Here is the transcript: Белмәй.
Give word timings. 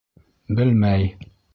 Белмәй. 0.61 1.09